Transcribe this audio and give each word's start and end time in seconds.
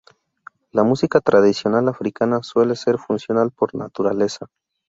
La 0.71 0.83
música 0.83 1.21
tradicional 1.21 1.87
africana 1.87 2.41
suele 2.41 2.75
ser 2.75 2.97
funcional 2.97 3.51
por 3.51 3.75
naturaleza. 3.75 4.47